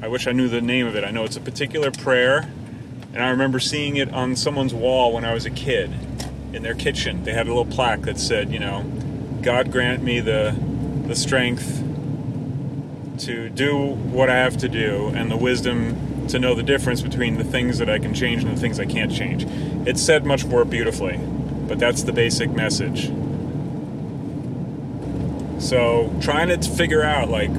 I 0.00 0.08
wish 0.08 0.26
I 0.26 0.32
knew 0.32 0.48
the 0.48 0.60
name 0.60 0.86
of 0.86 0.96
it. 0.96 1.04
I 1.04 1.10
know 1.10 1.24
it's 1.24 1.36
a 1.36 1.40
particular 1.40 1.90
prayer 1.90 2.48
and 3.12 3.22
I 3.22 3.30
remember 3.30 3.60
seeing 3.60 3.96
it 3.96 4.12
on 4.12 4.36
someone's 4.36 4.74
wall 4.74 5.12
when 5.12 5.24
I 5.24 5.34
was 5.34 5.44
a 5.44 5.50
kid 5.50 5.90
in 6.52 6.62
their 6.62 6.74
kitchen. 6.74 7.24
They 7.24 7.32
had 7.32 7.46
a 7.46 7.50
little 7.50 7.66
plaque 7.66 8.02
that 8.02 8.18
said, 8.18 8.52
you 8.52 8.58
know, 8.58 8.82
God 9.42 9.70
grant 9.70 10.02
me 10.02 10.20
the 10.20 10.56
the 11.06 11.16
strength 11.16 11.82
to 13.18 13.48
do 13.50 13.76
what 13.76 14.30
I 14.30 14.36
have 14.36 14.56
to 14.58 14.68
do 14.68 15.08
and 15.14 15.30
the 15.30 15.36
wisdom 15.36 16.26
to 16.28 16.38
know 16.38 16.54
the 16.54 16.62
difference 16.62 17.02
between 17.02 17.36
the 17.36 17.44
things 17.44 17.78
that 17.78 17.90
I 17.90 17.98
can 17.98 18.14
change 18.14 18.44
and 18.44 18.56
the 18.56 18.60
things 18.60 18.80
I 18.80 18.86
can't 18.86 19.12
change. 19.12 19.44
It's 19.86 20.00
said 20.00 20.24
much 20.24 20.44
more 20.44 20.64
beautifully, 20.64 21.18
but 21.68 21.78
that's 21.78 22.04
the 22.04 22.12
basic 22.12 22.50
message. 22.50 23.12
So, 25.60 26.12
trying 26.20 26.48
to 26.48 26.70
figure 26.70 27.02
out 27.02 27.28
like 27.28 27.50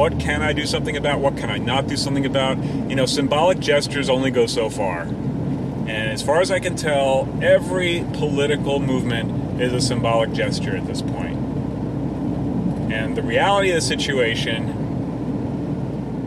what 0.00 0.18
can 0.18 0.40
I 0.40 0.54
do 0.54 0.64
something 0.64 0.96
about? 0.96 1.20
What 1.20 1.36
can 1.36 1.50
I 1.50 1.58
not 1.58 1.86
do 1.86 1.94
something 1.94 2.24
about? 2.24 2.56
You 2.88 2.94
know, 2.94 3.04
symbolic 3.04 3.58
gestures 3.58 4.08
only 4.08 4.30
go 4.30 4.46
so 4.46 4.70
far. 4.70 5.02
And 5.02 5.90
as 5.90 6.22
far 6.22 6.40
as 6.40 6.50
I 6.50 6.58
can 6.58 6.74
tell, 6.74 7.28
every 7.42 8.06
political 8.14 8.80
movement 8.80 9.60
is 9.60 9.74
a 9.74 9.80
symbolic 9.82 10.32
gesture 10.32 10.74
at 10.74 10.86
this 10.86 11.02
point. 11.02 11.36
And 12.90 13.14
the 13.14 13.20
reality 13.20 13.72
of 13.72 13.74
the 13.74 13.82
situation 13.82 14.70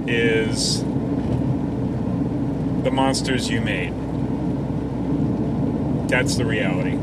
is 0.07 0.83
the 2.83 2.91
monsters 2.91 3.49
you 3.49 3.59
made. 3.59 3.95
That's 6.11 6.35
the 6.35 6.45
reality. 6.45 6.99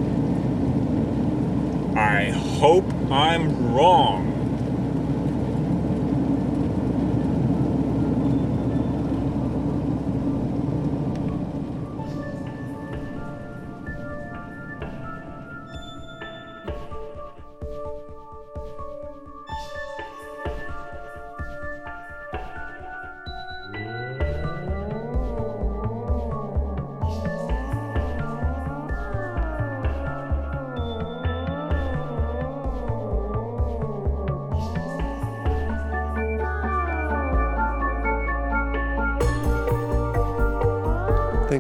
I 1.99 2.31
hope 2.31 2.89
I'm 3.11 3.75
wrong. 3.75 4.30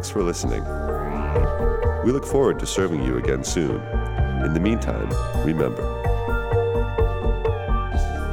Thanks 0.01 0.09
for 0.09 0.23
listening. 0.23 0.65
We 2.07 2.11
look 2.11 2.25
forward 2.25 2.59
to 2.61 2.67
serving 2.67 3.05
you 3.05 3.19
again 3.19 3.45
soon. 3.45 3.83
In 4.43 4.55
the 4.55 4.59
meantime, 4.59 5.11
remember 5.45 5.83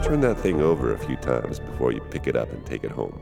turn 0.01 0.21
that 0.21 0.39
thing 0.39 0.61
over 0.61 0.93
a 0.93 0.97
few 0.97 1.17
times 1.17 1.59
before 1.59 1.91
you 1.91 1.99
pick 1.99 2.25
it 2.25 2.37
up 2.37 2.49
and 2.53 2.65
take 2.65 2.85
it 2.85 2.91
home. 2.91 3.19